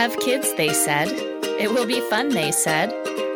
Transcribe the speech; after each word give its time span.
Have 0.00 0.18
kids, 0.18 0.54
they 0.54 0.72
said. 0.72 1.08
It 1.60 1.70
will 1.70 1.84
be 1.84 2.00
fun, 2.08 2.30
they 2.30 2.52
said. 2.52 2.90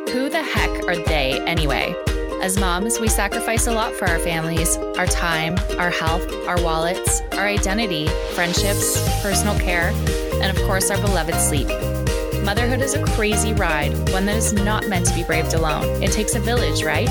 Who 0.08 0.30
the 0.30 0.42
heck 0.42 0.70
are 0.88 0.96
they 0.96 1.38
anyway? 1.46 1.94
As 2.40 2.58
moms, 2.58 2.98
we 2.98 3.06
sacrifice 3.06 3.66
a 3.66 3.72
lot 3.72 3.92
for 3.92 4.08
our 4.08 4.18
families 4.18 4.78
our 4.96 5.04
time, 5.06 5.58
our 5.78 5.90
health, 5.90 6.26
our 6.48 6.58
wallets, 6.62 7.20
our 7.32 7.46
identity, 7.46 8.06
friendships, 8.32 8.96
personal 9.20 9.58
care, 9.58 9.90
and 10.40 10.56
of 10.56 10.64
course, 10.64 10.90
our 10.90 10.98
beloved 11.02 11.34
sleep. 11.34 11.68
Motherhood 12.42 12.80
is 12.80 12.94
a 12.94 13.04
crazy 13.08 13.52
ride, 13.52 13.92
one 14.08 14.24
that 14.24 14.36
is 14.36 14.54
not 14.54 14.88
meant 14.88 15.04
to 15.04 15.14
be 15.14 15.22
braved 15.22 15.52
alone. 15.52 16.02
It 16.02 16.12
takes 16.12 16.34
a 16.34 16.40
village, 16.40 16.82
right? 16.82 17.10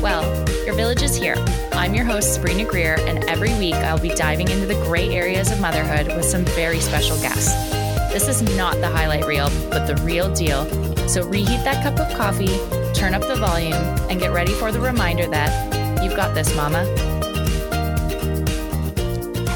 Well, 0.00 0.24
your 0.64 0.74
village 0.74 1.02
is 1.02 1.14
here. 1.14 1.36
I'm 1.72 1.94
your 1.94 2.06
host, 2.06 2.32
Sabrina 2.32 2.64
Greer, 2.64 2.96
and 3.00 3.22
every 3.24 3.52
week 3.58 3.74
I'll 3.74 4.00
be 4.00 4.14
diving 4.14 4.48
into 4.48 4.64
the 4.64 4.82
gray 4.86 5.10
areas 5.10 5.52
of 5.52 5.60
motherhood 5.60 6.06
with 6.06 6.24
some 6.24 6.46
very 6.46 6.80
special 6.80 7.20
guests. 7.20 7.83
This 8.14 8.28
is 8.28 8.42
not 8.56 8.76
the 8.76 8.86
highlight 8.86 9.26
reel, 9.26 9.50
but 9.70 9.88
the 9.88 9.96
real 10.04 10.32
deal. 10.32 10.64
So 11.08 11.26
reheat 11.26 11.64
that 11.64 11.82
cup 11.82 11.98
of 11.98 12.16
coffee, 12.16 12.60
turn 12.94 13.12
up 13.12 13.22
the 13.22 13.34
volume, 13.34 13.72
and 14.08 14.20
get 14.20 14.30
ready 14.32 14.52
for 14.52 14.70
the 14.70 14.78
reminder 14.78 15.26
that 15.26 16.00
you've 16.00 16.14
got 16.14 16.32
this, 16.32 16.54
mama. 16.54 16.84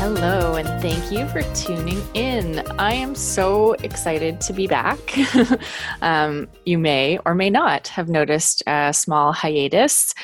Hello, 0.01 0.57
and 0.57 0.67
thank 0.83 1.13
you 1.13 1.29
for 1.29 1.43
tuning 1.55 2.03
in. 2.15 2.59
I 2.81 2.95
am 2.95 3.15
so 3.15 3.75
excited 3.75 4.41
to 4.41 4.53
be 4.53 4.67
back. 4.67 4.99
um, 6.03 6.49
you 6.65 6.79
may 6.79 7.21
or 7.25 7.37
may 7.37 7.51
not 7.51 7.87
have 7.87 8.09
noticed 8.09 8.65
a 8.67 8.93
small 8.93 9.33
hiatus. 9.33 10.15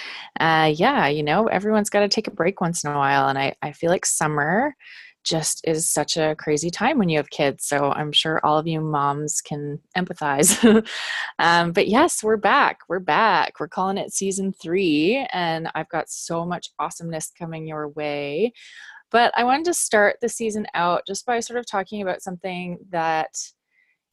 Uh, 0.40 0.72
yeah, 0.74 1.06
you 1.06 1.22
know, 1.22 1.46
everyone's 1.46 1.88
got 1.88 2.00
to 2.00 2.08
take 2.08 2.26
a 2.26 2.32
break 2.32 2.60
once 2.60 2.82
in 2.82 2.90
a 2.90 2.98
while, 2.98 3.28
and 3.28 3.38
I, 3.38 3.54
I 3.62 3.70
feel 3.70 3.90
like 3.90 4.04
summer 4.04 4.74
just 5.24 5.66
is 5.66 5.88
such 5.88 6.16
a 6.16 6.36
crazy 6.36 6.70
time 6.70 6.98
when 6.98 7.08
you 7.08 7.18
have 7.18 7.30
kids. 7.30 7.64
So 7.64 7.90
I'm 7.90 8.12
sure 8.12 8.40
all 8.44 8.58
of 8.58 8.66
you 8.66 8.80
moms 8.80 9.40
can 9.40 9.80
empathize. 9.96 10.86
um, 11.38 11.72
but 11.72 11.88
yes, 11.88 12.22
we're 12.22 12.36
back. 12.36 12.80
We're 12.88 13.00
back. 13.00 13.58
We're 13.58 13.68
calling 13.68 13.98
it 13.98 14.12
season 14.12 14.52
three, 14.52 15.26
and 15.32 15.68
I've 15.74 15.88
got 15.88 16.10
so 16.10 16.44
much 16.44 16.68
awesomeness 16.78 17.32
coming 17.36 17.66
your 17.66 17.88
way. 17.88 18.52
But 19.10 19.32
I 19.36 19.44
wanted 19.44 19.66
to 19.66 19.74
start 19.74 20.16
the 20.20 20.28
season 20.28 20.66
out 20.74 21.02
just 21.06 21.24
by 21.24 21.40
sort 21.40 21.58
of 21.58 21.66
talking 21.66 22.02
about 22.02 22.22
something 22.22 22.78
that, 22.90 23.30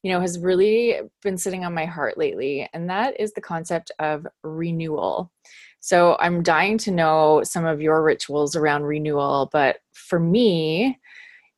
you 0.03 0.11
know, 0.11 0.19
has 0.19 0.39
really 0.39 0.99
been 1.23 1.37
sitting 1.37 1.65
on 1.65 1.73
my 1.73 1.85
heart 1.85 2.17
lately, 2.17 2.69
and 2.73 2.89
that 2.89 3.19
is 3.19 3.33
the 3.33 3.41
concept 3.41 3.91
of 3.99 4.25
renewal. 4.43 5.31
So 5.81 6.15
I'm 6.19 6.43
dying 6.43 6.77
to 6.79 6.91
know 6.91 7.41
some 7.43 7.65
of 7.65 7.81
your 7.81 8.01
rituals 8.03 8.55
around 8.55 8.83
renewal, 8.83 9.49
but 9.51 9.77
for 9.93 10.19
me, 10.19 10.99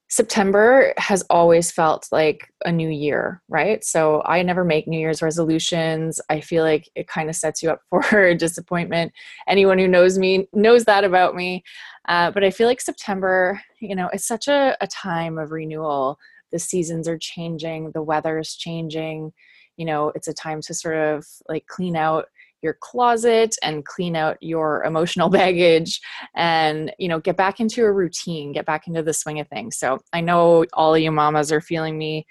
September 0.07 0.93
has 0.97 1.23
always 1.29 1.71
felt 1.71 2.07
like 2.11 2.47
a 2.65 2.71
new 2.71 2.87
year, 2.87 3.41
right? 3.49 3.83
So 3.83 4.21
I 4.25 4.43
never 4.43 4.63
make 4.63 4.87
New 4.87 4.99
Year's 4.99 5.23
resolutions. 5.23 6.21
I 6.29 6.39
feel 6.39 6.63
like 6.63 6.87
it 6.95 7.07
kind 7.07 7.29
of 7.29 7.35
sets 7.35 7.63
you 7.63 7.71
up 7.71 7.81
for 7.89 8.33
disappointment. 8.35 9.11
Anyone 9.47 9.79
who 9.79 9.87
knows 9.87 10.17
me 10.17 10.47
knows 10.53 10.85
that 10.85 11.03
about 11.03 11.35
me. 11.35 11.63
Uh, 12.07 12.31
but 12.31 12.43
I 12.43 12.51
feel 12.51 12.67
like 12.67 12.79
September, 12.79 13.59
you 13.79 13.95
know, 13.95 14.09
it's 14.13 14.27
such 14.27 14.47
a, 14.47 14.77
a 14.79 14.87
time 14.87 15.37
of 15.37 15.51
renewal. 15.51 16.19
The 16.51 16.59
seasons 16.59 17.07
are 17.07 17.17
changing, 17.17 17.91
the 17.91 18.03
weather 18.03 18.37
is 18.37 18.55
changing. 18.55 19.33
You 19.77 19.85
know, 19.85 20.11
it's 20.13 20.27
a 20.27 20.33
time 20.33 20.61
to 20.61 20.73
sort 20.75 20.97
of 20.97 21.25
like 21.49 21.65
clean 21.65 21.95
out 21.95 22.27
your 22.63 22.77
closet 22.79 23.55
and 23.61 23.85
clean 23.85 24.15
out 24.15 24.37
your 24.41 24.83
emotional 24.83 25.29
baggage 25.41 26.01
and 26.35 26.93
you 26.97 27.07
know 27.07 27.19
get 27.19 27.37
back 27.37 27.59
into 27.59 27.83
a 27.83 27.91
routine 27.91 28.51
get 28.51 28.65
back 28.65 28.87
into 28.87 29.03
the 29.03 29.13
swing 29.13 29.39
of 29.39 29.47
things. 29.47 29.77
So 29.77 29.99
i 30.13 30.21
know 30.21 30.65
all 30.73 30.95
of 30.95 31.01
you 31.01 31.11
mamas 31.11 31.51
are 31.51 31.61
feeling 31.61 31.97
me. 31.97 32.25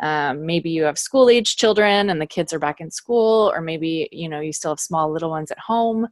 Um, 0.00 0.46
maybe 0.46 0.70
you 0.70 0.84
have 0.84 0.98
school 0.98 1.28
age 1.28 1.56
children 1.56 2.10
and 2.10 2.20
the 2.20 2.26
kids 2.26 2.52
are 2.52 2.60
back 2.60 2.80
in 2.80 2.90
school 2.90 3.50
or 3.52 3.60
maybe 3.60 4.08
you 4.12 4.28
know 4.28 4.40
you 4.40 4.52
still 4.52 4.72
have 4.72 4.80
small 4.80 5.10
little 5.12 5.30
ones 5.30 5.50
at 5.50 5.58
home. 5.58 6.06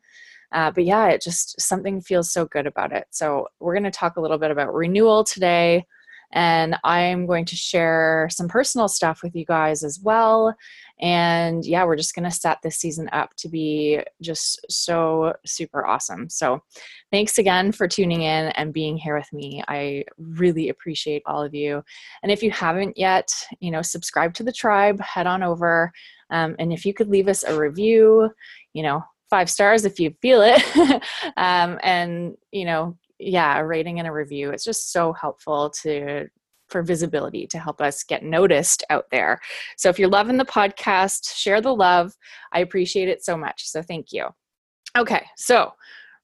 Uh, 0.53 0.71
but 0.71 0.85
yeah 0.85 1.09
it 1.09 1.21
just 1.21 1.61
something 1.61 2.01
feels 2.01 2.33
so 2.33 2.47
good 2.47 2.67
about 2.67 2.93
it. 2.93 3.07
So 3.11 3.49
we're 3.61 3.75
going 3.75 3.85
to 3.85 3.91
talk 3.91 4.17
a 4.17 4.21
little 4.21 4.39
bit 4.39 4.51
about 4.51 4.75
renewal 4.75 5.23
today 5.25 5.85
and 6.33 6.77
I'm 6.85 7.27
going 7.27 7.45
to 7.47 7.57
share 7.57 8.29
some 8.31 8.49
personal 8.49 8.89
stuff 8.89 9.21
with 9.23 9.35
you 9.35 9.45
guys 9.45 9.85
as 9.85 10.01
well. 10.01 10.55
And 11.01 11.65
yeah, 11.65 11.85
we're 11.85 11.97
just 11.97 12.15
going 12.15 12.25
to 12.25 12.31
set 12.31 12.59
this 12.63 12.77
season 12.77 13.09
up 13.13 13.35
to 13.37 13.49
be 13.49 14.01
just 14.23 14.65
so 14.71 15.35
super 15.45 15.87
awesome. 15.87 16.29
So 16.29 16.63
thanks 17.11 17.39
again 17.39 17.73
for 17.73 17.87
tuning 17.87 18.23
in 18.23 18.49
and 18.49 18.73
being 18.73 18.97
here 18.97 19.17
with 19.17 19.33
me. 19.33 19.63
I 19.69 20.05
really 20.19 20.69
appreciate 20.69 21.23
all 21.27 21.43
of 21.43 21.55
you. 21.55 21.83
And 22.23 22.33
if 22.33 22.43
you 22.43 22.51
haven't 22.51 22.97
yet, 22.97 23.31
you 23.61 23.71
know, 23.71 23.83
subscribe 23.83 24.35
to 24.35 24.43
the 24.43 24.53
tribe, 24.53 25.01
head 25.01 25.27
on 25.27 25.43
over. 25.43 25.93
Um, 26.31 26.57
and 26.59 26.73
if 26.73 26.85
you 26.85 26.95
could 26.95 27.09
leave 27.09 27.29
us 27.29 27.45
a 27.45 27.59
review, 27.59 28.31
you 28.73 28.83
know, 28.83 29.03
five 29.29 29.51
stars 29.51 29.85
if 29.85 29.99
you 29.99 30.15
feel 30.23 30.41
it 30.41 30.63
um, 31.37 31.81
and 31.83 32.37
you 32.53 32.65
know 32.65 32.97
yeah, 33.19 33.59
a 33.59 33.65
rating 33.65 33.99
and 33.99 34.09
a 34.09 34.13
review. 34.13 34.51
It's 34.51 34.65
just 34.65 34.93
so 34.93 35.13
helpful 35.13 35.71
to 35.83 36.29
for 36.69 36.83
visibility 36.83 37.47
to 37.47 37.59
help 37.59 37.81
us 37.81 38.03
get 38.03 38.23
noticed 38.23 38.85
out 38.91 39.07
there. 39.11 39.41
So 39.77 39.89
if 39.89 39.99
you're 39.99 40.09
loving 40.09 40.37
the 40.37 40.45
podcast, 40.45 41.35
share 41.35 41.61
the 41.61 41.75
love. 41.75 42.13
I 42.53 42.61
appreciate 42.61 43.09
it 43.09 43.25
so 43.25 43.37
much. 43.37 43.67
So 43.67 43.83
thank 43.83 44.13
you. 44.13 44.29
Okay, 44.97 45.27
so 45.37 45.73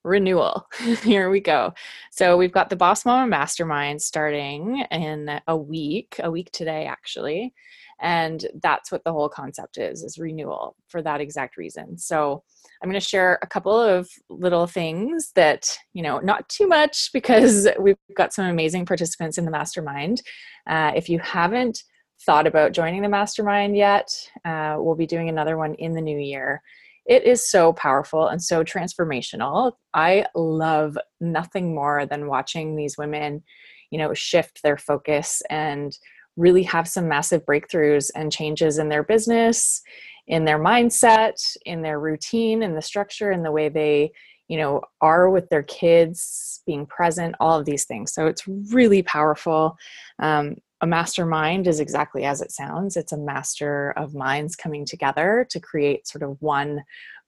renewal. 0.04 0.66
Here 1.02 1.30
we 1.30 1.40
go. 1.40 1.72
So 2.10 2.36
we've 2.36 2.52
got 2.52 2.70
the 2.70 2.76
Boss 2.76 3.04
Mama 3.04 3.28
Mastermind 3.28 4.02
starting 4.02 4.84
in 4.90 5.40
a 5.46 5.56
week, 5.56 6.16
a 6.22 6.30
week 6.30 6.50
today 6.52 6.86
actually. 6.86 7.54
And 8.00 8.44
that's 8.62 8.90
what 8.90 9.04
the 9.04 9.12
whole 9.12 9.28
concept 9.28 9.78
is, 9.78 10.02
is 10.02 10.18
renewal 10.18 10.74
for 10.88 11.02
that 11.02 11.20
exact 11.20 11.56
reason. 11.56 11.96
So 11.98 12.42
I'm 12.82 12.90
going 12.90 13.00
to 13.00 13.06
share 13.06 13.38
a 13.42 13.46
couple 13.46 13.78
of 13.78 14.10
little 14.28 14.66
things 14.66 15.30
that, 15.36 15.76
you 15.92 16.02
know, 16.02 16.18
not 16.18 16.48
too 16.48 16.66
much 16.66 17.10
because 17.12 17.68
we've 17.78 17.96
got 18.16 18.32
some 18.32 18.46
amazing 18.46 18.86
participants 18.86 19.38
in 19.38 19.44
the 19.44 19.50
mastermind. 19.50 20.22
Uh, 20.66 20.92
if 20.94 21.08
you 21.08 21.18
haven't 21.20 21.82
thought 22.24 22.46
about 22.46 22.72
joining 22.72 23.02
the 23.02 23.08
mastermind 23.08 23.76
yet, 23.76 24.08
uh, 24.44 24.76
we'll 24.78 24.94
be 24.94 25.06
doing 25.06 25.28
another 25.28 25.56
one 25.56 25.74
in 25.74 25.94
the 25.94 26.00
new 26.00 26.18
year. 26.18 26.62
It 27.04 27.24
is 27.24 27.48
so 27.48 27.72
powerful 27.72 28.28
and 28.28 28.40
so 28.40 28.62
transformational. 28.62 29.72
I 29.92 30.26
love 30.34 30.96
nothing 31.20 31.74
more 31.74 32.06
than 32.06 32.28
watching 32.28 32.76
these 32.76 32.96
women, 32.96 33.42
you 33.90 33.98
know, 33.98 34.14
shift 34.14 34.62
their 34.62 34.76
focus 34.76 35.42
and 35.50 35.96
really 36.36 36.62
have 36.62 36.88
some 36.88 37.08
massive 37.08 37.44
breakthroughs 37.44 38.10
and 38.14 38.32
changes 38.32 38.78
in 38.78 38.88
their 38.88 39.02
business 39.02 39.82
in 40.26 40.44
their 40.44 40.58
mindset, 40.58 41.34
in 41.66 41.82
their 41.82 42.00
routine, 42.00 42.62
in 42.62 42.74
the 42.74 42.82
structure, 42.82 43.32
in 43.32 43.42
the 43.42 43.52
way 43.52 43.68
they, 43.68 44.12
you 44.48 44.56
know, 44.56 44.80
are 45.00 45.30
with 45.30 45.48
their 45.48 45.62
kids, 45.62 46.62
being 46.66 46.86
present, 46.86 47.34
all 47.40 47.58
of 47.58 47.66
these 47.66 47.84
things. 47.84 48.12
So 48.12 48.26
it's 48.26 48.46
really 48.46 49.02
powerful. 49.02 49.76
Um, 50.18 50.56
a 50.80 50.86
mastermind 50.86 51.66
is 51.68 51.80
exactly 51.80 52.24
as 52.24 52.40
it 52.40 52.50
sounds. 52.50 52.96
It's 52.96 53.12
a 53.12 53.16
master 53.16 53.92
of 53.96 54.14
minds 54.14 54.56
coming 54.56 54.84
together 54.84 55.46
to 55.50 55.60
create 55.60 56.08
sort 56.08 56.22
of 56.22 56.36
one 56.40 56.82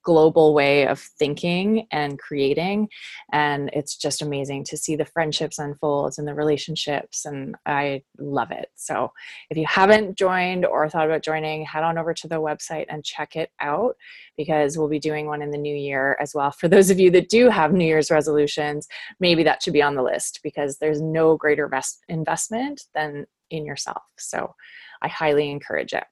global 0.04 0.54
way 0.54 0.86
of 0.86 1.00
thinking 1.00 1.86
and 1.90 2.18
creating. 2.18 2.88
And 3.32 3.70
it's 3.72 3.96
just 3.96 4.22
amazing 4.22 4.64
to 4.64 4.76
see 4.76 4.94
the 4.94 5.04
friendships 5.06 5.58
unfold 5.58 6.14
and 6.18 6.28
the 6.28 6.34
relationships 6.34 7.24
and 7.24 7.56
i 7.66 8.02
love 8.18 8.50
it. 8.50 8.68
So 8.76 9.12
if 9.50 9.56
you 9.56 9.64
haven't 9.66 10.16
joined 10.16 10.66
or 10.66 10.88
thought 10.88 11.06
about 11.06 11.24
joining 11.24 11.64
head 11.64 11.82
on 11.82 11.98
over 11.98 12.14
to 12.14 12.28
the 12.28 12.36
website 12.36 12.86
and 12.88 13.04
check 13.04 13.34
it 13.34 13.50
out 13.60 13.96
because 14.36 14.76
we'll 14.76 14.88
be 14.88 14.98
doing 14.98 15.26
one 15.26 15.42
in 15.42 15.50
the 15.50 15.58
new 15.58 15.74
year 15.74 16.16
as 16.20 16.34
well. 16.34 16.50
For 16.50 16.68
those 16.68 16.90
of 16.90 17.00
you 17.00 17.10
that 17.12 17.30
do 17.30 17.48
have 17.48 17.72
new 17.72 17.86
year's 17.86 18.10
resolutions 18.10 18.86
maybe 19.18 19.42
that 19.42 19.62
should 19.62 19.72
be 19.72 19.82
on 19.82 19.94
the 19.94 20.02
list 20.02 20.40
because 20.42 20.78
there's 20.78 21.00
no 21.00 21.36
greater 21.36 21.70
investment 22.08 22.82
than 22.94 23.26
in 23.50 23.64
yourself. 23.64 24.02
So 24.18 24.54
i 25.02 25.08
highly 25.08 25.50
encourage 25.50 25.94
it. 25.94 26.04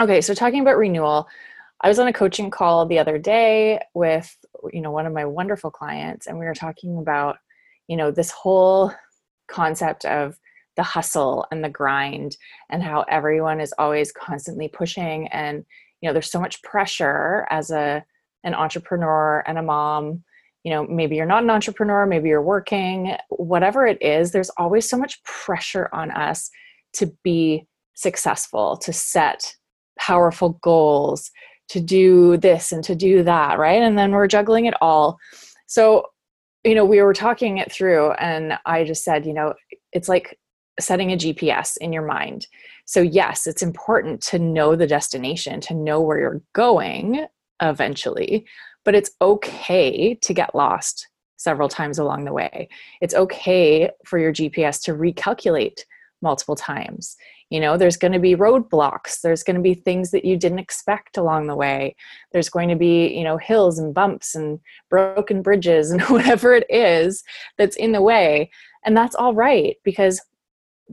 Okay 0.00 0.20
so 0.20 0.34
talking 0.34 0.60
about 0.60 0.76
renewal 0.76 1.28
I 1.82 1.88
was 1.88 1.98
on 1.98 2.06
a 2.06 2.12
coaching 2.12 2.50
call 2.50 2.86
the 2.86 2.98
other 2.98 3.18
day 3.18 3.80
with 3.94 4.36
you 4.72 4.80
know 4.80 4.92
one 4.92 5.06
of 5.06 5.12
my 5.12 5.24
wonderful 5.24 5.70
clients 5.70 6.26
and 6.26 6.38
we 6.38 6.44
were 6.44 6.54
talking 6.54 6.98
about 6.98 7.36
you 7.88 7.96
know 7.96 8.10
this 8.10 8.30
whole 8.30 8.92
concept 9.48 10.04
of 10.04 10.38
the 10.76 10.82
hustle 10.82 11.46
and 11.50 11.62
the 11.62 11.68
grind 11.68 12.36
and 12.70 12.82
how 12.82 13.04
everyone 13.08 13.60
is 13.60 13.74
always 13.78 14.12
constantly 14.12 14.68
pushing 14.68 15.26
and 15.28 15.64
you 16.00 16.08
know 16.08 16.12
there's 16.12 16.30
so 16.30 16.40
much 16.40 16.62
pressure 16.62 17.46
as 17.50 17.70
a 17.70 18.04
an 18.44 18.54
entrepreneur 18.54 19.44
and 19.46 19.58
a 19.58 19.62
mom. 19.62 20.24
You 20.64 20.72
know 20.72 20.86
maybe 20.86 21.16
you're 21.16 21.26
not 21.26 21.42
an 21.42 21.50
entrepreneur 21.50 22.06
maybe 22.06 22.28
you're 22.28 22.40
working 22.40 23.16
whatever 23.30 23.84
it 23.84 24.00
is 24.00 24.30
there's 24.30 24.50
always 24.50 24.88
so 24.88 24.96
much 24.96 25.20
pressure 25.24 25.88
on 25.92 26.12
us 26.12 26.48
to 26.92 27.12
be 27.24 27.66
successful 27.94 28.76
to 28.76 28.92
set 28.92 29.56
powerful 29.98 30.60
goals 30.62 31.32
to 31.72 31.80
do 31.80 32.36
this 32.36 32.70
and 32.70 32.84
to 32.84 32.94
do 32.94 33.22
that, 33.22 33.58
right? 33.58 33.82
And 33.82 33.96
then 33.96 34.12
we're 34.12 34.26
juggling 34.26 34.66
it 34.66 34.74
all. 34.82 35.18
So, 35.66 36.06
you 36.64 36.74
know, 36.74 36.84
we 36.84 37.00
were 37.00 37.14
talking 37.14 37.56
it 37.56 37.72
through, 37.72 38.12
and 38.12 38.58
I 38.66 38.84
just 38.84 39.02
said, 39.02 39.24
you 39.24 39.32
know, 39.32 39.54
it's 39.92 40.08
like 40.08 40.38
setting 40.78 41.12
a 41.12 41.16
GPS 41.16 41.78
in 41.78 41.90
your 41.90 42.04
mind. 42.04 42.46
So, 42.84 43.00
yes, 43.00 43.46
it's 43.46 43.62
important 43.62 44.20
to 44.24 44.38
know 44.38 44.76
the 44.76 44.86
destination, 44.86 45.62
to 45.62 45.74
know 45.74 46.02
where 46.02 46.18
you're 46.18 46.42
going 46.52 47.26
eventually, 47.62 48.44
but 48.84 48.94
it's 48.94 49.12
okay 49.22 50.14
to 50.14 50.34
get 50.34 50.54
lost 50.54 51.08
several 51.38 51.70
times 51.70 51.98
along 51.98 52.26
the 52.26 52.34
way. 52.34 52.68
It's 53.00 53.14
okay 53.14 53.90
for 54.04 54.18
your 54.18 54.32
GPS 54.32 54.82
to 54.82 54.92
recalculate 54.92 55.80
multiple 56.20 56.54
times. 56.54 57.16
You 57.52 57.60
know, 57.60 57.76
there's 57.76 57.98
going 57.98 58.12
to 58.12 58.18
be 58.18 58.34
roadblocks, 58.34 59.20
there's 59.20 59.42
going 59.42 59.56
to 59.56 59.62
be 59.62 59.74
things 59.74 60.10
that 60.12 60.24
you 60.24 60.38
didn't 60.38 60.58
expect 60.58 61.18
along 61.18 61.48
the 61.48 61.54
way. 61.54 61.94
There's 62.32 62.48
going 62.48 62.70
to 62.70 62.76
be, 62.76 63.08
you 63.08 63.24
know, 63.24 63.36
hills 63.36 63.78
and 63.78 63.92
bumps 63.92 64.34
and 64.34 64.58
broken 64.88 65.42
bridges 65.42 65.90
and 65.90 66.00
whatever 66.08 66.54
it 66.54 66.64
is 66.70 67.22
that's 67.58 67.76
in 67.76 67.92
the 67.92 68.00
way. 68.00 68.50
And 68.86 68.96
that's 68.96 69.14
all 69.14 69.34
right 69.34 69.76
because 69.84 70.18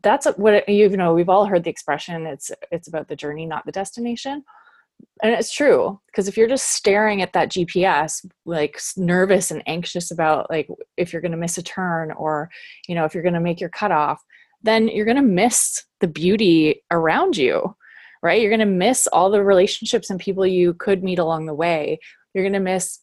that's 0.04 0.28
what 0.36 0.68
you 0.68 0.90
know 0.90 1.14
we've 1.14 1.30
all 1.30 1.46
heard 1.46 1.64
the 1.64 1.70
expression 1.70 2.26
it's 2.26 2.52
it's 2.72 2.88
about 2.88 3.08
the 3.08 3.16
journey 3.16 3.46
not 3.46 3.66
the 3.66 3.72
destination 3.72 4.44
and 5.24 5.34
it's 5.34 5.52
true 5.52 6.00
because 6.08 6.28
if 6.28 6.38
you're 6.38 6.48
just 6.48 6.74
staring 6.74 7.22
at 7.22 7.34
that 7.34 7.50
gps 7.50 8.26
like 8.46 8.80
nervous 8.96 9.52
and 9.52 9.64
anxious 9.66 10.12
about 10.12 10.50
like 10.50 10.70
if 10.96 11.12
you're 11.12 11.22
going 11.22 11.32
to 11.32 11.38
miss 11.38 11.58
a 11.58 11.64
turn 11.64 12.12
or 12.12 12.50
you 12.88 12.96
know 12.96 13.04
if 13.04 13.14
you're 13.14 13.24
going 13.24 13.34
to 13.34 13.40
make 13.40 13.60
your 13.60 13.70
cutoff 13.70 14.24
then 14.64 14.88
you're 14.88 15.06
going 15.06 15.18
to 15.18 15.24
miss 15.24 15.84
the 16.00 16.08
beauty 16.08 16.84
around 16.92 17.38
you 17.38 17.76
right? 18.22 18.42
You're 18.42 18.50
going 18.50 18.60
to 18.60 18.66
miss 18.66 19.08
all 19.08 19.30
the 19.30 19.44
relationships 19.44 20.10
and 20.10 20.20
people 20.20 20.46
you 20.46 20.74
could 20.74 21.04
meet 21.04 21.20
along 21.20 21.46
the 21.46 21.54
way. 21.54 22.00
You're 22.34 22.44
going 22.44 22.54
to 22.54 22.60
miss 22.60 23.00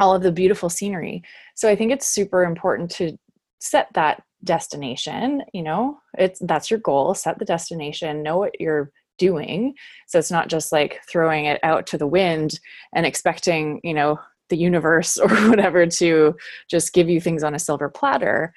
all 0.00 0.14
of 0.14 0.22
the 0.22 0.32
beautiful 0.32 0.68
scenery. 0.68 1.22
So 1.54 1.68
i 1.68 1.74
think 1.74 1.90
it's 1.90 2.06
super 2.06 2.44
important 2.44 2.90
to 2.92 3.18
set 3.58 3.88
that 3.94 4.22
destination 4.44 5.42
you 5.52 5.62
know? 5.62 5.98
It's 6.16 6.40
that's 6.40 6.70
your 6.70 6.78
goal 6.80 7.14
set 7.14 7.38
the 7.38 7.44
destination 7.44 8.22
know 8.22 8.38
what 8.38 8.60
you're 8.60 8.92
doing. 9.18 9.74
So 10.06 10.20
it's 10.20 10.30
not 10.30 10.48
just 10.48 10.70
like 10.70 11.00
throwing 11.10 11.46
it 11.46 11.58
out 11.64 11.88
to 11.88 11.98
the 11.98 12.06
wind 12.06 12.60
and 12.94 13.04
expecting 13.04 13.80
you 13.82 13.94
know 13.94 14.20
the 14.48 14.56
universe 14.56 15.18
or 15.22 15.28
whatever 15.48 15.86
to 15.86 16.36
just 16.70 16.92
give 16.92 17.08
you 17.08 17.20
things 17.20 17.42
on 17.42 17.54
a 17.54 17.58
silver 17.58 17.88
platter. 17.88 18.54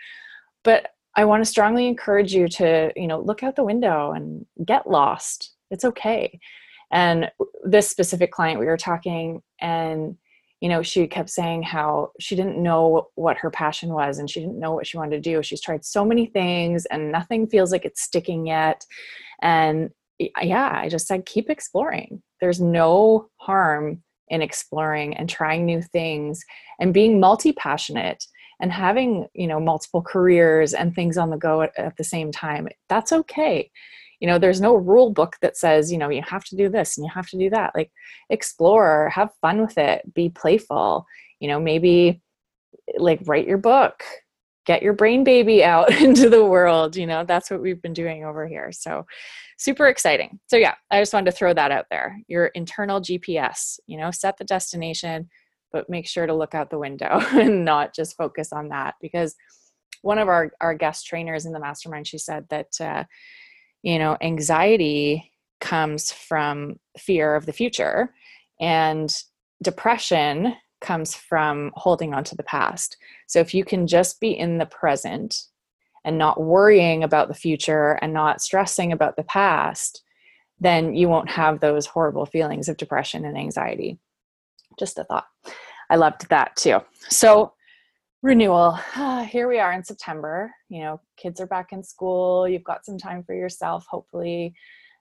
But 0.63 0.90
i 1.15 1.25
want 1.25 1.41
to 1.43 1.49
strongly 1.49 1.87
encourage 1.87 2.33
you 2.33 2.47
to 2.47 2.91
you 2.95 3.07
know 3.07 3.19
look 3.19 3.43
out 3.43 3.55
the 3.55 3.63
window 3.63 4.11
and 4.11 4.45
get 4.65 4.89
lost 4.89 5.55
it's 5.69 5.85
okay 5.85 6.39
and 6.91 7.31
this 7.63 7.89
specific 7.89 8.31
client 8.31 8.59
we 8.59 8.65
were 8.65 8.77
talking 8.77 9.41
and 9.59 10.17
you 10.61 10.69
know, 10.69 10.83
she 10.83 11.07
kept 11.07 11.29
saying 11.31 11.63
how 11.63 12.11
she 12.19 12.35
didn't 12.35 12.61
know 12.61 13.07
what 13.15 13.37
her 13.37 13.49
passion 13.49 13.89
was 13.89 14.19
and 14.19 14.29
she 14.29 14.39
didn't 14.39 14.59
know 14.59 14.73
what 14.73 14.85
she 14.85 14.95
wanted 14.95 15.21
to 15.21 15.29
do. 15.29 15.41
She's 15.41 15.59
tried 15.59 15.83
so 15.83 16.05
many 16.05 16.27
things 16.27 16.85
and 16.85 17.11
nothing 17.11 17.47
feels 17.47 17.71
like 17.71 17.83
it's 17.83 18.03
sticking 18.03 18.45
yet. 18.45 18.85
And 19.41 19.89
yeah, 20.19 20.71
I 20.71 20.87
just 20.87 21.07
said, 21.07 21.25
keep 21.25 21.49
exploring. 21.49 22.21
There's 22.39 22.61
no 22.61 23.29
harm 23.37 24.03
in 24.27 24.43
exploring 24.43 25.17
and 25.17 25.27
trying 25.27 25.65
new 25.65 25.81
things 25.81 26.43
and 26.79 26.93
being 26.93 27.19
multi 27.19 27.53
passionate 27.53 28.23
and 28.61 28.71
having, 28.71 29.27
you 29.33 29.47
know, 29.47 29.59
multiple 29.59 30.01
careers 30.01 30.73
and 30.73 30.95
things 30.95 31.17
on 31.17 31.31
the 31.31 31.37
go 31.37 31.63
at, 31.63 31.77
at 31.77 31.97
the 31.97 32.03
same 32.03 32.31
time. 32.31 32.69
That's 32.87 33.11
okay. 33.11 33.69
You 34.21 34.27
know 34.27 34.37
there's 34.37 34.61
no 34.61 34.75
rule 34.75 35.09
book 35.09 35.35
that 35.41 35.57
says 35.57 35.91
you 35.91 35.97
know 35.97 36.09
you 36.09 36.21
have 36.21 36.45
to 36.45 36.55
do 36.55 36.69
this 36.69 36.95
and 36.95 37.03
you 37.03 37.11
have 37.11 37.27
to 37.29 37.37
do 37.37 37.49
that. 37.49 37.73
Like 37.75 37.91
explore 38.29 39.09
have 39.09 39.33
fun 39.41 39.61
with 39.61 39.77
it 39.79 40.13
be 40.13 40.29
playful. 40.29 41.07
You 41.39 41.49
know 41.49 41.59
maybe 41.59 42.21
like 42.97 43.19
write 43.25 43.47
your 43.47 43.57
book 43.57 44.03
get 44.67 44.83
your 44.83 44.93
brain 44.93 45.23
baby 45.23 45.63
out 45.63 45.91
into 46.01 46.29
the 46.29 46.45
world. 46.45 46.95
You 46.95 47.07
know 47.07 47.25
that's 47.25 47.49
what 47.49 47.61
we've 47.61 47.81
been 47.81 47.93
doing 47.93 48.23
over 48.23 48.47
here. 48.47 48.71
So 48.71 49.07
super 49.57 49.87
exciting. 49.87 50.39
So 50.47 50.55
yeah 50.55 50.75
i 50.91 51.01
just 51.01 51.13
wanted 51.13 51.31
to 51.31 51.35
throw 51.35 51.55
that 51.55 51.71
out 51.71 51.87
there. 51.89 52.19
Your 52.27 52.45
internal 52.47 53.01
gps 53.01 53.79
you 53.87 53.97
know 53.97 54.11
set 54.11 54.37
the 54.37 54.45
destination 54.45 55.29
but 55.71 55.89
make 55.89 56.07
sure 56.07 56.25
to 56.25 56.33
look 56.33 56.53
out 56.55 56.69
the 56.69 56.79
window 56.79 57.19
and 57.31 57.65
not 57.65 57.93
just 57.93 58.17
focus 58.17 58.51
on 58.51 58.69
that 58.69 58.95
because 59.01 59.35
one 60.01 60.17
of 60.17 60.27
our, 60.27 60.51
our 60.61 60.73
guest 60.73 61.05
trainers 61.05 61.45
in 61.45 61.53
the 61.53 61.59
mastermind 61.59 62.07
she 62.07 62.17
said 62.17 62.45
that 62.49 62.69
uh, 62.79 63.03
you 63.83 63.99
know 63.99 64.17
anxiety 64.21 65.31
comes 65.59 66.11
from 66.11 66.79
fear 66.97 67.35
of 67.35 67.45
the 67.45 67.53
future 67.53 68.13
and 68.59 69.23
depression 69.61 70.55
comes 70.81 71.13
from 71.13 71.71
holding 71.75 72.11
on 72.15 72.23
to 72.23 72.35
the 72.35 72.41
past. 72.41 72.97
So 73.27 73.39
if 73.39 73.53
you 73.53 73.63
can 73.63 73.85
just 73.85 74.19
be 74.19 74.31
in 74.31 74.57
the 74.57 74.65
present 74.65 75.35
and 76.03 76.17
not 76.17 76.41
worrying 76.41 77.03
about 77.03 77.27
the 77.27 77.35
future 77.35 77.99
and 78.01 78.11
not 78.11 78.41
stressing 78.41 78.91
about 78.91 79.15
the 79.15 79.23
past 79.23 80.03
then 80.61 80.93
you 80.93 81.09
won't 81.09 81.29
have 81.29 81.59
those 81.59 81.87
horrible 81.87 82.25
feelings 82.25 82.69
of 82.69 82.77
depression 82.77 83.25
and 83.25 83.37
anxiety 83.37 83.97
just 84.81 84.97
a 84.97 85.03
thought. 85.03 85.27
I 85.91 85.95
loved 85.95 86.27
that 86.29 86.55
too. 86.55 86.79
So 87.09 87.53
renewal. 88.23 88.71
Here 89.29 89.47
we 89.47 89.59
are 89.59 89.71
in 89.73 89.83
september. 89.83 90.51
You 90.69 90.81
know 90.81 91.01
kids 91.17 91.39
are 91.39 91.47
back 91.47 91.71
in 91.71 91.83
school. 91.83 92.47
You've 92.47 92.63
got 92.63 92.83
some 92.85 92.97
time 92.97 93.23
for 93.23 93.35
yourself 93.35 93.85
hopefully. 93.87 94.55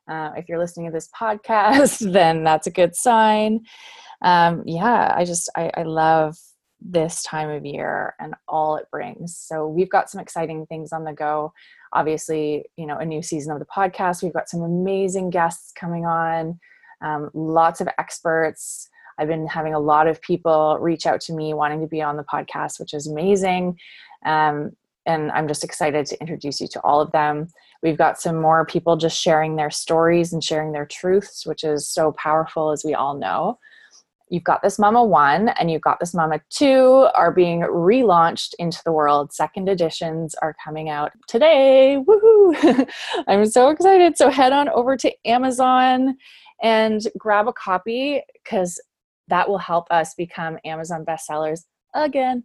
Uh, 0.09 0.33
if 0.37 0.49
you're 0.49 0.59
listening 0.59 0.87
to 0.87 0.93
this 0.93 1.09
podcast 1.19 2.13
then 2.13 2.45
that's 2.45 2.67
a 2.67 2.71
good 2.71 2.95
sign. 2.95 3.61
Um, 4.23 4.63
yeah 4.67 5.15
i 5.17 5.25
just 5.25 5.51
I, 5.57 5.71
I 5.75 5.83
love 5.85 6.37
this 6.83 7.23
time 7.23 7.49
of 7.49 7.65
year 7.65 8.15
and 8.21 8.35
all 8.47 8.77
it 8.77 8.87
brings. 8.91 9.39
So 9.39 9.67
we've 9.67 9.91
got 9.91 10.11
some 10.11 10.21
exciting 10.21 10.67
things 10.67 10.93
on 10.93 11.05
the 11.05 11.15
go. 11.15 11.55
Obviously 11.95 12.67
you 12.77 12.87
know 12.87 12.99
a 12.99 13.07
new 13.07 13.23
season 13.23 13.51
of 13.53 13.61
the 13.61 13.73
podcast. 13.75 14.23
We've 14.23 14.35
got 14.41 14.51
some 14.51 14.61
amazing 14.61 15.31
guests 15.31 15.73
coming 15.73 16.05
on 16.05 16.61
um, 17.03 17.31
lots 17.33 17.81
of 17.81 17.89
experts 17.99 18.90
I've 19.21 19.29
been 19.29 19.47
having 19.47 19.75
a 19.75 19.79
lot 19.79 20.07
of 20.07 20.21
people 20.23 20.79
reach 20.81 21.05
out 21.05 21.21
to 21.23 21.35
me 21.35 21.53
wanting 21.53 21.83
to 21.83 21.87
be 21.87 22.01
on 22.01 22.17
the 22.17 22.25
podcast, 22.25 22.81
which 22.81 22.95
is 22.95 23.07
amazing. 23.07 23.79
Um, 24.25 24.73
and 25.05 25.31
I'm 25.33 25.47
just 25.47 25.63
excited 25.63 26.07
to 26.07 26.21
introduce 26.21 26.61
you 26.61 26.69
to 26.69 26.81
all 26.81 27.01
of 27.03 27.13
them. 27.13 27.49
We've 27.83 27.99
got 27.99 28.21
some 28.21 28.41
more 28.41 28.65
people 28.65 28.97
just 28.97 29.21
sharing 29.21 29.57
their 29.57 29.71
stories 29.71 30.33
and 30.33 30.43
sharing 30.43 30.73
their 30.73 30.87
truths, 30.87 31.45
which 31.47 31.65
is 31.65 31.89
so 31.89 32.13
powerful, 32.13 32.71
as 32.71 32.83
we 32.85 32.95
all 32.95 33.17
know. 33.17 33.59
You've 34.31 34.45
got 34.45 34.63
this 34.63 34.79
Mama 34.79 35.05
1 35.05 35.49
and 35.49 35.71
you've 35.71 35.83
got 35.83 35.99
this 35.99 36.15
Mama 36.15 36.41
2 36.51 37.09
are 37.15 37.33
being 37.33 37.61
relaunched 37.61 38.55
into 38.59 38.81
the 38.85 38.93
world. 38.93 39.33
Second 39.33 39.69
editions 39.69 40.35
are 40.41 40.55
coming 40.65 40.89
out 40.89 41.11
today. 41.27 41.99
Woohoo! 42.07 42.89
I'm 43.29 43.45
so 43.47 43.71
excited. 43.71 44.17
So 44.17 44.31
head 44.31 44.53
on 44.53 44.69
over 44.69 44.97
to 44.99 45.13
Amazon 45.25 46.17
and 46.63 47.03
grab 47.19 47.49
a 47.49 47.53
copy 47.53 48.23
because 48.45 48.81
that 49.31 49.49
will 49.49 49.59
help 49.59 49.87
us 49.91 50.15
become 50.15 50.59
Amazon 50.65 51.05
bestsellers 51.05 51.63
again. 51.95 52.45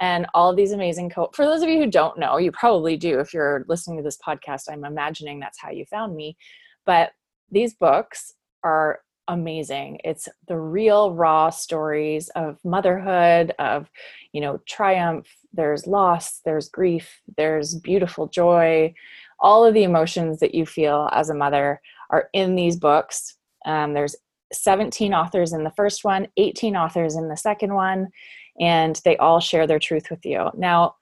And 0.00 0.26
all 0.34 0.50
of 0.50 0.56
these 0.56 0.72
amazing 0.72 1.10
co 1.10 1.30
for 1.32 1.44
those 1.44 1.62
of 1.62 1.68
you 1.68 1.78
who 1.78 1.90
don't 1.90 2.18
know, 2.18 2.36
you 2.36 2.50
probably 2.52 2.96
do 2.96 3.20
if 3.20 3.32
you're 3.32 3.64
listening 3.68 3.96
to 3.98 4.02
this 4.02 4.18
podcast. 4.18 4.62
I'm 4.68 4.84
imagining 4.84 5.38
that's 5.38 5.60
how 5.60 5.70
you 5.70 5.84
found 5.86 6.16
me. 6.16 6.36
But 6.84 7.12
these 7.50 7.74
books 7.74 8.32
are 8.64 9.00
amazing. 9.28 10.00
It's 10.04 10.28
the 10.48 10.58
real 10.58 11.12
raw 11.14 11.50
stories 11.50 12.28
of 12.30 12.58
motherhood, 12.64 13.54
of 13.58 13.88
you 14.32 14.40
know, 14.40 14.60
triumph, 14.66 15.28
there's 15.52 15.86
loss, 15.86 16.40
there's 16.44 16.68
grief, 16.68 17.20
there's 17.36 17.76
beautiful 17.76 18.26
joy. 18.26 18.92
All 19.40 19.64
of 19.64 19.74
the 19.74 19.84
emotions 19.84 20.40
that 20.40 20.54
you 20.54 20.66
feel 20.66 21.08
as 21.12 21.30
a 21.30 21.34
mother 21.34 21.80
are 22.10 22.28
in 22.32 22.56
these 22.56 22.76
books. 22.76 23.36
Um, 23.64 23.94
there's 23.94 24.16
17 24.52 25.14
authors 25.14 25.52
in 25.52 25.64
the 25.64 25.70
first 25.70 26.04
one, 26.04 26.28
18 26.36 26.76
authors 26.76 27.16
in 27.16 27.28
the 27.28 27.36
second 27.36 27.74
one, 27.74 28.08
and 28.60 29.00
they 29.04 29.16
all 29.16 29.40
share 29.40 29.66
their 29.66 29.78
truth 29.78 30.10
with 30.10 30.24
you. 30.24 30.50
Now, 30.56 30.94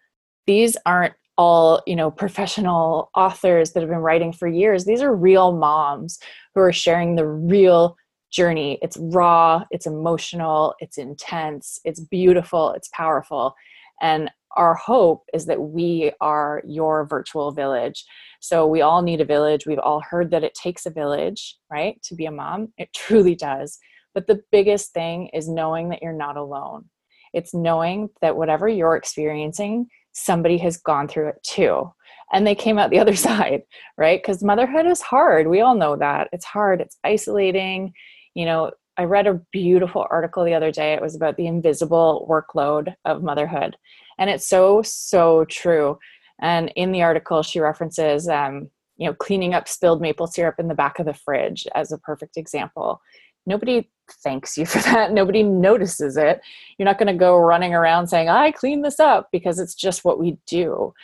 these 0.47 0.77
aren't 0.87 1.15
all, 1.39 1.83
you 1.87 1.97
know, 1.97 2.11
professional 2.11 3.11
authors 3.17 3.73
that 3.73 3.81
have 3.81 3.89
been 3.89 3.99
writing 3.99 4.33
for 4.33 4.49
years. 4.49 4.85
These 4.85 5.03
are 5.03 5.15
real 5.15 5.53
moms 5.53 6.19
who 6.55 6.61
are 6.61 6.73
sharing 6.73 7.17
the 7.17 7.27
real 7.27 7.97
journey. 8.31 8.79
It's 8.83 8.97
raw, 8.99 9.65
it's 9.71 9.87
emotional, 9.87 10.75
it's 10.79 10.99
intense, 10.99 11.79
it's 11.85 12.01
beautiful, 12.01 12.73
it's 12.73 12.89
powerful. 12.89 13.55
And 14.01 14.31
our 14.57 14.75
hope 14.75 15.25
is 15.33 15.47
that 15.47 15.61
we 15.61 16.13
are 16.21 16.63
your 16.67 17.07
virtual 17.07 17.53
village. 17.53 18.05
So 18.41 18.67
we 18.67 18.81
all 18.81 19.03
need 19.03 19.21
a 19.21 19.25
village. 19.25 19.67
We've 19.67 19.79
all 19.79 20.01
heard 20.01 20.31
that 20.31 20.45
it 20.45 20.55
takes 20.55 20.87
a 20.87 20.91
village, 20.91 21.57
right, 21.71 22.01
to 22.05 22.15
be 22.15 22.27
a 22.27 22.31
mom. 22.31 22.73
It 22.79 22.93
truly 22.95 23.35
does. 23.35 23.79
But 24.15 24.27
the 24.27 24.43
biggest 24.51 24.93
thing 24.93 25.29
is 25.29 25.49
knowing 25.49 25.89
that 25.89 26.03
you're 26.03 26.13
not 26.13 26.37
alone. 26.37 26.87
It's 27.33 27.55
knowing 27.55 28.11
that 28.21 28.37
whatever 28.37 28.69
you're 28.69 28.97
experiencing, 28.97 29.87
somebody 30.13 30.59
has 30.59 30.77
gone 30.77 31.09
through 31.09 31.29
it 31.29 31.43
too. 31.43 31.91
And 32.33 32.47
they 32.47 32.55
came 32.55 32.79
out 32.79 32.91
the 32.91 32.99
other 33.05 33.17
side, 33.17 33.63
right? 33.97 34.23
Because 34.23 34.43
motherhood 34.43 34.87
is 34.87 35.01
hard. 35.01 35.47
We 35.47 35.61
all 35.61 35.75
know 35.75 35.97
that. 35.97 36.29
It's 36.33 36.45
hard, 36.45 36.81
it's 36.81 36.99
isolating. 37.05 37.93
You 38.35 38.47
know, 38.47 38.73
I 38.99 39.05
read 39.05 39.27
a 39.27 39.41
beautiful 39.53 40.07
article 40.11 40.45
the 40.45 40.55
other 40.55 40.71
day. 40.71 40.93
It 40.93 41.03
was 41.03 41.15
about 41.15 41.37
the 41.37 41.47
invisible 41.47 42.27
workload 42.31 42.95
of 43.05 43.23
motherhood. 43.23 43.77
And 44.23 44.31
it's 44.31 44.47
so, 44.47 44.83
so 44.83 45.45
true. 45.47 45.99
And 46.41 46.73
in 46.77 46.93
the 46.93 47.03
article, 47.03 47.43
she 47.43 47.59
references, 47.59 48.29
um, 48.29 48.71
you 48.97 49.09
know, 49.09 49.15
cleaning 49.15 49.53
up 49.53 49.67
spilled 49.67 50.01
maple 50.01 50.29
syrup 50.29 50.61
in 50.61 50.69
the 50.69 50.77
back 50.77 51.01
of 51.01 51.07
the 51.07 51.13
fridge 51.13 51.67
as 51.75 51.91
a 51.91 51.99
perfect 51.99 52.37
example. 52.37 53.01
Nobody 53.47 53.91
thanks 54.23 54.57
you 54.57 54.65
for 54.73 54.79
that. 54.79 55.11
Nobody 55.11 55.43
notices 55.43 56.17
it. 56.17 56.41
You're 56.79 56.87
not 56.87 56.99
going 56.99 57.13
to 57.13 57.19
go 57.19 57.37
running 57.37 57.75
around 57.75 58.07
saying, 58.07 58.29
I 58.29 58.53
clean 58.53 58.83
this 58.83 59.01
up 59.01 59.29
because 59.33 59.59
it's 59.59 59.75
just 59.75 60.05
what 60.05 60.21
we 60.21 60.39
do. 60.47 60.95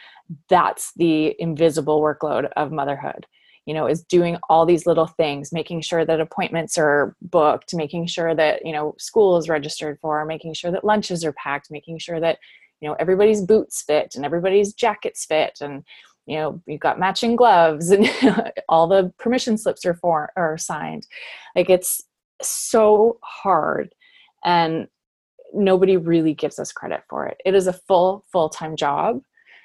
That's 0.49 0.93
the 0.95 1.35
invisible 1.41 2.01
workload 2.01 2.49
of 2.57 2.71
motherhood 2.71 3.27
you 3.67 3.75
know 3.75 3.87
is 3.87 4.03
doing 4.03 4.39
all 4.49 4.65
these 4.65 4.87
little 4.87 5.07
things 5.07 5.53
making 5.53 5.83
sure 5.83 6.05
that 6.05 6.21
appointments 6.21 6.79
are 6.79 7.15
booked 7.21 7.75
making 7.75 8.07
sure 8.07 8.35
that 8.35 8.65
you 8.65 8.73
know 8.73 8.95
school 8.99 9.37
is 9.37 9.49
registered 9.49 9.99
for 10.01 10.25
making 10.25 10.55
sure 10.55 10.71
that 10.71 10.85
lunches 10.85 11.23
are 11.23 11.35
packed 11.35 11.71
making 11.71 11.99
sure 11.99 12.19
that 12.19 12.39
you 12.81 12.89
know 12.89 12.97
everybody's 12.99 13.43
boots 13.43 13.83
fit 13.83 14.15
and 14.15 14.25
everybody's 14.25 14.73
jackets 14.73 15.25
fit 15.25 15.59
and 15.61 15.85
you 16.27 16.37
know 16.37 16.63
you've 16.67 16.81
got 16.81 17.01
matching 17.01 17.37
gloves 17.37 17.91
and 17.91 18.11
all 18.69 18.87
the 18.87 19.13
permission 19.19 19.57
slips 19.57 19.85
are 19.85 19.95
for 19.95 20.31
are 20.37 20.59
signed. 20.59 21.07
Like 21.57 21.71
it's 21.71 22.03
so 22.43 23.19
hard 23.23 23.95
and 24.45 24.89
nobody 25.53 25.97
really 25.97 26.35
gives 26.35 26.59
us 26.59 26.73
credit 26.73 27.03
for 27.09 27.27
it. 27.27 27.39
It 27.45 27.55
is 27.55 27.67
a 27.67 27.73
full 27.73 28.25
full-time 28.31 28.77
job. 28.77 29.21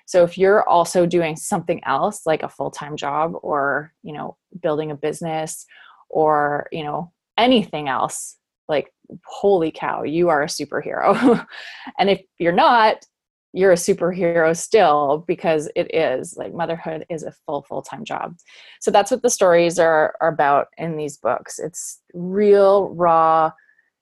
So 0.06 0.24
if 0.24 0.38
you're 0.38 0.68
also 0.68 1.06
doing 1.06 1.36
something 1.36 1.82
else 1.86 2.26
like 2.26 2.44
a 2.44 2.50
full-time 2.50 2.98
job 2.98 3.34
or, 3.42 3.94
you 4.04 4.14
know, 4.14 4.38
building 4.62 4.92
a 4.92 4.96
business 4.96 5.66
or, 6.10 6.68
you 6.72 6.84
know, 6.84 7.12
anything 7.38 7.88
else, 7.88 8.38
like 8.68 8.93
holy 9.26 9.72
cow, 9.72 10.04
you 10.04 10.30
are 10.30 10.44
a 10.44 10.48
superhero. 10.48 11.46
and 12.00 12.10
if 12.10 12.22
you're 12.40 12.52
not, 12.52 13.06
you're 13.54 13.72
a 13.72 13.76
superhero 13.76 14.58
still 14.58 15.24
because 15.28 15.70
it 15.76 15.94
is 15.94 16.36
like 16.38 16.54
motherhood 16.54 17.06
is 17.10 17.22
a 17.22 17.32
full 17.46 17.62
full-time 17.62 18.04
job 18.04 18.36
so 18.82 18.90
that's 18.90 19.12
what 19.12 19.22
the 19.22 19.30
stories 19.30 19.78
are, 19.78 20.16
are 20.22 20.30
about 20.30 20.70
in 20.80 20.98
these 20.98 21.18
books 21.18 21.60
it's 21.60 22.00
real 22.16 22.90
raw 22.96 23.52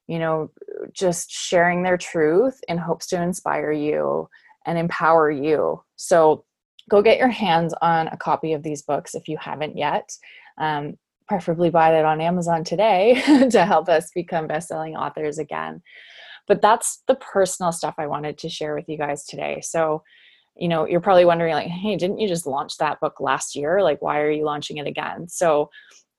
you 0.07 0.17
know 0.17 0.49
just 0.93 1.29
sharing 1.29 1.83
their 1.83 1.97
truth 1.97 2.61
in 2.69 2.77
hopes 2.77 3.07
to 3.07 3.21
inspire 3.21 3.73
you 3.73 4.29
and 4.65 4.77
empower 4.77 5.31
you. 5.31 5.81
So 5.95 6.45
go 6.89 7.01
get 7.01 7.17
your 7.17 7.29
hands 7.29 7.73
on 7.81 8.07
a 8.07 8.17
copy 8.17 8.53
of 8.53 8.63
these 8.63 8.81
books 8.81 9.15
if 9.15 9.27
you 9.27 9.37
haven't 9.37 9.77
yet. 9.77 10.11
Um, 10.57 10.97
preferably 11.31 11.69
buy 11.69 11.91
that 11.91 12.03
on 12.03 12.19
Amazon 12.19 12.61
today 12.65 13.21
to 13.51 13.65
help 13.65 13.87
us 13.87 14.11
become 14.13 14.47
best-selling 14.47 14.97
authors 14.97 15.37
again. 15.37 15.81
But 16.45 16.61
that's 16.61 17.03
the 17.07 17.15
personal 17.15 17.71
stuff 17.71 17.95
I 17.97 18.07
wanted 18.07 18.37
to 18.39 18.49
share 18.49 18.75
with 18.75 18.89
you 18.89 18.97
guys 18.97 19.23
today. 19.25 19.61
So, 19.61 20.03
you 20.57 20.67
know, 20.67 20.85
you're 20.85 20.99
probably 20.99 21.23
wondering 21.23 21.53
like, 21.53 21.67
"Hey, 21.67 21.95
didn't 21.95 22.19
you 22.19 22.27
just 22.27 22.45
launch 22.45 22.75
that 22.77 22.99
book 22.99 23.21
last 23.21 23.55
year? 23.55 23.81
Like 23.81 24.01
why 24.01 24.19
are 24.19 24.29
you 24.29 24.43
launching 24.43 24.75
it 24.75 24.87
again?" 24.87 25.29
So, 25.29 25.69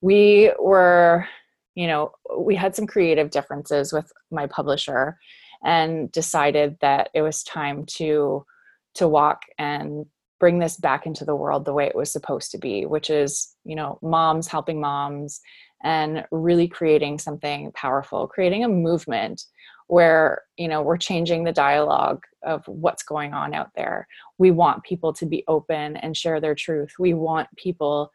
we 0.00 0.50
were, 0.58 1.26
you 1.74 1.86
know, 1.86 2.12
we 2.38 2.56
had 2.56 2.74
some 2.74 2.86
creative 2.86 3.28
differences 3.28 3.92
with 3.92 4.10
my 4.30 4.46
publisher 4.46 5.18
and 5.62 6.10
decided 6.10 6.78
that 6.80 7.10
it 7.12 7.20
was 7.20 7.42
time 7.42 7.84
to 7.98 8.46
to 8.94 9.06
walk 9.06 9.42
and 9.58 10.06
bring 10.42 10.58
this 10.58 10.76
back 10.76 11.06
into 11.06 11.24
the 11.24 11.36
world 11.36 11.64
the 11.64 11.72
way 11.72 11.86
it 11.86 11.94
was 11.94 12.12
supposed 12.12 12.50
to 12.50 12.58
be 12.58 12.84
which 12.84 13.08
is 13.08 13.54
you 13.64 13.76
know 13.76 13.98
moms 14.02 14.48
helping 14.48 14.80
moms 14.80 15.40
and 15.84 16.24
really 16.32 16.66
creating 16.66 17.18
something 17.18 17.70
powerful 17.72 18.26
creating 18.26 18.64
a 18.64 18.68
movement 18.68 19.44
where 19.92 20.42
you 20.56 20.68
know 20.68 20.80
we're 20.80 20.96
changing 20.96 21.44
the 21.44 21.52
dialogue 21.52 22.24
of 22.42 22.66
what's 22.66 23.02
going 23.02 23.34
on 23.34 23.52
out 23.52 23.70
there. 23.76 24.08
We 24.38 24.50
want 24.50 24.84
people 24.84 25.12
to 25.12 25.26
be 25.26 25.44
open 25.48 25.96
and 25.96 26.16
share 26.16 26.40
their 26.40 26.54
truth. 26.54 26.92
We 26.98 27.12
want 27.12 27.48
people 27.56 28.10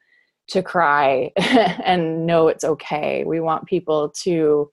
to 0.47 0.63
cry 0.63 1.31
and 1.37 2.25
know 2.25 2.47
it's 2.47 2.63
okay. 2.63 3.23
We 3.25 3.39
want 3.39 3.67
people 3.67 4.09
to 4.23 4.71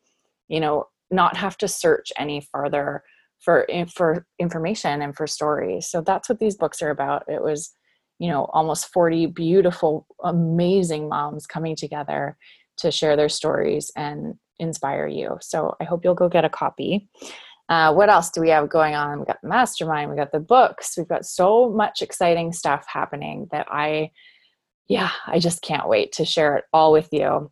you 0.48 0.60
know 0.60 0.86
not 1.10 1.36
have 1.36 1.58
to 1.58 1.68
search 1.68 2.10
any 2.18 2.40
further 2.40 3.02
for 3.44 3.66
for 3.94 4.26
information 4.38 5.02
and 5.02 5.14
for 5.14 5.26
stories. 5.26 5.88
So 5.88 6.00
that's 6.00 6.28
what 6.28 6.38
these 6.38 6.56
books 6.56 6.82
are 6.82 6.90
about. 6.90 7.24
It 7.28 7.42
was, 7.42 7.72
you 8.18 8.28
know, 8.28 8.46
almost 8.46 8.92
40 8.92 9.26
beautiful, 9.26 10.06
amazing 10.22 11.08
moms 11.08 11.46
coming 11.46 11.76
together 11.76 12.36
to 12.78 12.90
share 12.90 13.16
their 13.16 13.28
stories 13.28 13.90
and 13.96 14.34
inspire 14.58 15.06
you. 15.06 15.36
So 15.40 15.76
I 15.80 15.84
hope 15.84 16.04
you'll 16.04 16.14
go 16.14 16.28
get 16.28 16.44
a 16.44 16.50
copy. 16.50 17.08
Uh, 17.68 17.92
what 17.92 18.10
else 18.10 18.30
do 18.30 18.40
we 18.40 18.50
have 18.50 18.68
going 18.68 18.94
on? 18.94 19.20
We 19.20 19.26
got 19.26 19.40
the 19.42 19.48
mastermind, 19.48 20.10
we 20.10 20.16
got 20.16 20.32
the 20.32 20.40
books, 20.40 20.94
we've 20.96 21.08
got 21.08 21.24
so 21.24 21.70
much 21.70 22.02
exciting 22.02 22.52
stuff 22.52 22.84
happening 22.86 23.48
that 23.52 23.66
I, 23.70 24.10
yeah, 24.86 25.10
I 25.26 25.38
just 25.38 25.62
can't 25.62 25.88
wait 25.88 26.12
to 26.12 26.26
share 26.26 26.56
it 26.56 26.64
all 26.74 26.92
with 26.92 27.08
you. 27.10 27.50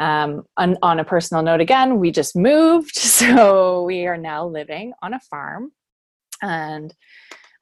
Um, 0.00 0.42
on, 0.56 0.76
on 0.82 0.98
a 0.98 1.04
personal 1.04 1.42
note, 1.42 1.60
again, 1.60 1.98
we 1.98 2.10
just 2.10 2.36
moved. 2.36 2.96
So 2.98 3.84
we 3.84 4.06
are 4.06 4.16
now 4.16 4.46
living 4.46 4.92
on 5.00 5.14
a 5.14 5.20
farm. 5.20 5.70
And 6.42 6.92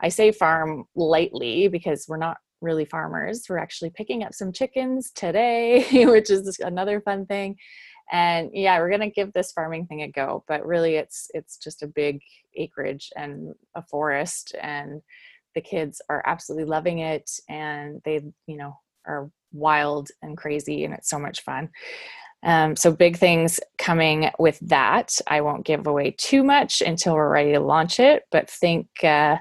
I 0.00 0.08
say 0.08 0.32
farm 0.32 0.84
lightly 0.96 1.68
because 1.68 2.06
we're 2.08 2.16
not 2.16 2.38
really 2.62 2.84
farmers. 2.84 3.44
We're 3.48 3.58
actually 3.58 3.90
picking 3.90 4.24
up 4.24 4.32
some 4.32 4.52
chickens 4.52 5.10
today, 5.10 5.84
which 6.06 6.30
is 6.30 6.58
another 6.60 7.00
fun 7.00 7.26
thing. 7.26 7.56
And 8.10 8.50
yeah, 8.52 8.78
we're 8.78 8.90
gonna 8.90 9.10
give 9.10 9.32
this 9.32 9.52
farming 9.52 9.86
thing 9.86 10.02
a 10.02 10.08
go. 10.08 10.44
But 10.48 10.66
really, 10.66 10.96
it's 10.96 11.28
it's 11.34 11.56
just 11.56 11.82
a 11.82 11.86
big 11.86 12.20
acreage 12.56 13.10
and 13.16 13.54
a 13.74 13.82
forest, 13.82 14.54
and 14.60 15.02
the 15.54 15.60
kids 15.60 16.00
are 16.08 16.22
absolutely 16.26 16.66
loving 16.66 16.98
it, 16.98 17.30
and 17.48 18.00
they 18.04 18.20
you 18.46 18.56
know 18.56 18.78
are 19.06 19.30
wild 19.52 20.08
and 20.20 20.36
crazy, 20.36 20.84
and 20.84 20.94
it's 20.94 21.08
so 21.10 21.18
much 21.18 21.42
fun. 21.42 21.70
Um, 22.44 22.74
so 22.76 22.92
big 22.92 23.16
things 23.16 23.60
coming 23.78 24.30
with 24.38 24.58
that. 24.60 25.18
I 25.28 25.40
won't 25.40 25.64
give 25.64 25.86
away 25.86 26.14
too 26.18 26.42
much 26.42 26.80
until 26.80 27.14
we're 27.14 27.30
ready 27.30 27.52
to 27.52 27.60
launch 27.60 28.00
it, 28.00 28.24
but 28.30 28.50
think 28.50 28.88
uh, 29.04 29.36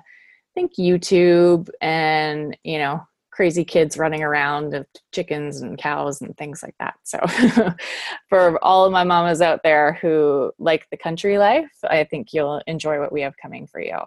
think 0.53 0.73
YouTube 0.77 1.69
and 1.81 2.57
you 2.63 2.77
know 2.77 3.01
crazy 3.31 3.63
kids 3.63 3.97
running 3.97 4.21
around 4.21 4.73
of 4.73 4.85
chickens 5.11 5.61
and 5.61 5.77
cows 5.77 6.21
and 6.21 6.37
things 6.37 6.61
like 6.61 6.75
that. 6.79 6.95
So 7.03 7.19
for 8.29 8.63
all 8.63 8.85
of 8.85 8.91
my 8.91 9.03
mamas 9.03 9.41
out 9.41 9.63
there 9.63 9.93
who 10.01 10.51
like 10.59 10.87
the 10.91 10.97
country 10.97 11.37
life, 11.37 11.71
I 11.89 12.03
think 12.03 12.33
you'll 12.33 12.61
enjoy 12.67 12.99
what 12.99 13.11
we 13.11 13.21
have 13.21 13.37
coming 13.37 13.67
for 13.67 13.81
you. 13.81 13.97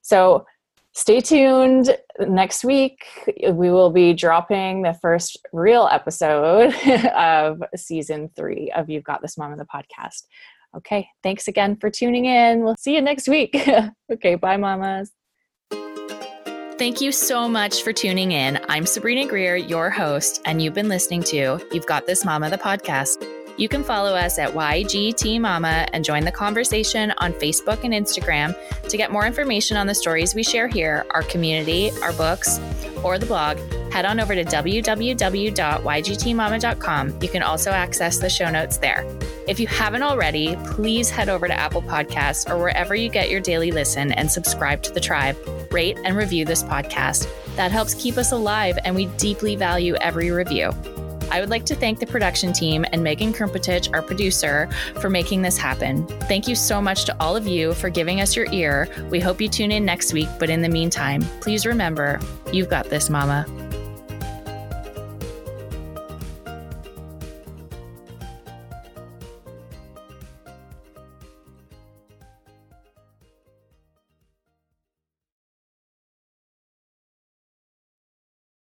So 0.00 0.46
stay 0.94 1.20
tuned. 1.20 1.96
Next 2.18 2.64
week 2.64 3.04
we 3.42 3.70
will 3.70 3.90
be 3.90 4.14
dropping 4.14 4.82
the 4.82 4.94
first 4.94 5.38
real 5.52 5.88
episode 5.90 6.74
of 7.14 7.62
season 7.76 8.30
three 8.34 8.72
of 8.74 8.88
You've 8.88 9.04
Got 9.04 9.20
This 9.20 9.36
Mom 9.36 9.52
in 9.52 9.58
the 9.58 9.66
podcast. 9.66 10.26
Okay, 10.76 11.08
thanks 11.22 11.46
again 11.46 11.76
for 11.76 11.90
tuning 11.90 12.24
in. 12.24 12.64
We'll 12.64 12.76
see 12.76 12.94
you 12.94 13.00
next 13.00 13.28
week. 13.28 13.56
okay, 14.12 14.34
bye, 14.34 14.56
mamas. 14.56 15.12
Thank 16.76 17.00
you 17.00 17.12
so 17.12 17.48
much 17.48 17.84
for 17.84 17.92
tuning 17.92 18.32
in. 18.32 18.58
I'm 18.68 18.84
Sabrina 18.84 19.26
Greer, 19.26 19.54
your 19.54 19.90
host, 19.90 20.42
and 20.44 20.60
you've 20.60 20.74
been 20.74 20.88
listening 20.88 21.22
to 21.24 21.60
You've 21.70 21.86
Got 21.86 22.06
This 22.06 22.24
Mama, 22.24 22.50
the 22.50 22.58
podcast. 22.58 23.33
You 23.56 23.68
can 23.68 23.84
follow 23.84 24.14
us 24.14 24.38
at 24.38 24.50
YGT 24.50 25.40
Mama 25.40 25.86
and 25.92 26.04
join 26.04 26.24
the 26.24 26.32
conversation 26.32 27.14
on 27.18 27.32
Facebook 27.34 27.84
and 27.84 27.94
Instagram 27.94 28.56
to 28.88 28.96
get 28.96 29.12
more 29.12 29.26
information 29.26 29.76
on 29.76 29.86
the 29.86 29.94
stories 29.94 30.34
we 30.34 30.42
share 30.42 30.66
here, 30.66 31.06
our 31.10 31.22
community, 31.22 31.92
our 32.02 32.12
books, 32.14 32.58
or 33.04 33.16
the 33.18 33.26
blog. 33.26 33.58
Head 33.92 34.06
on 34.06 34.18
over 34.18 34.34
to 34.34 34.44
www.ygtmama.com. 34.44 37.18
You 37.20 37.28
can 37.28 37.44
also 37.44 37.70
access 37.70 38.18
the 38.18 38.28
show 38.28 38.50
notes 38.50 38.78
there. 38.78 39.06
If 39.46 39.60
you 39.60 39.68
haven't 39.68 40.02
already, 40.02 40.56
please 40.66 41.10
head 41.10 41.28
over 41.28 41.46
to 41.46 41.54
Apple 41.54 41.82
Podcasts 41.82 42.50
or 42.50 42.58
wherever 42.58 42.96
you 42.96 43.08
get 43.08 43.30
your 43.30 43.40
daily 43.40 43.70
listen 43.70 44.10
and 44.12 44.28
subscribe 44.28 44.82
to 44.82 44.92
the 44.92 45.00
tribe. 45.00 45.36
Rate 45.70 45.96
and 46.04 46.16
review 46.16 46.44
this 46.44 46.64
podcast. 46.64 47.28
That 47.54 47.70
helps 47.70 47.94
keep 47.94 48.16
us 48.16 48.32
alive, 48.32 48.76
and 48.84 48.96
we 48.96 49.06
deeply 49.06 49.54
value 49.54 49.94
every 49.96 50.32
review. 50.32 50.72
I 51.30 51.40
would 51.40 51.50
like 51.50 51.64
to 51.66 51.74
thank 51.74 51.98
the 51.98 52.06
production 52.06 52.52
team 52.52 52.84
and 52.92 53.02
Megan 53.02 53.32
Krumpetich, 53.32 53.92
our 53.92 54.02
producer, 54.02 54.68
for 55.00 55.10
making 55.10 55.42
this 55.42 55.56
happen. 55.56 56.06
Thank 56.28 56.48
you 56.48 56.54
so 56.54 56.80
much 56.80 57.04
to 57.06 57.16
all 57.20 57.36
of 57.36 57.46
you 57.46 57.74
for 57.74 57.90
giving 57.90 58.20
us 58.20 58.36
your 58.36 58.46
ear. 58.52 58.88
We 59.10 59.20
hope 59.20 59.40
you 59.40 59.48
tune 59.48 59.72
in 59.72 59.84
next 59.84 60.12
week, 60.12 60.28
but 60.38 60.50
in 60.50 60.62
the 60.62 60.68
meantime, 60.68 61.22
please 61.40 61.66
remember 61.66 62.20
you've 62.52 62.68
got 62.70 62.90
this, 62.90 63.10
Mama. 63.10 63.63